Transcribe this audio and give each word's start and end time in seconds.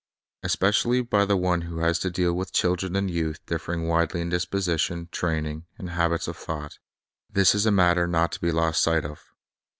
Especially 0.41 1.03
by 1.03 1.25
the 1.25 1.37
one 1.37 1.61
who 1.61 1.77
has 1.77 1.99
to 1.99 2.09
deal 2.09 2.33
with 2.33 2.51
children 2.51 2.95
and 2.95 3.11
youth 3.11 3.39
differing 3.45 3.87
widely 3.87 4.19
in 4.19 4.29
disposition, 4.29 5.07
training, 5.11 5.67
and 5.77 5.91
habits 5.91 6.27
of 6.27 6.35
thought, 6.37 6.79
this 7.29 7.53
is 7.53 7.67
a 7.67 7.71
matter 7.71 8.07
not 8.07 8.31
to 8.31 8.41
be 8.41 8.51
lost 8.51 8.81
sight 8.81 9.05
of. 9.05 9.21